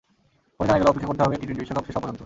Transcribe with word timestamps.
পরে 0.55 0.67
জানা 0.69 0.79
গেল, 0.79 0.89
অপেক্ষা 0.91 1.09
করতে 1.09 1.23
হবে 1.23 1.35
টি-টোয়েন্টি 1.39 1.61
বিশ্বকাপ 1.61 1.85
শেষ 1.87 1.93
হওয়া 1.95 2.01
পর্যন্ত। 2.03 2.19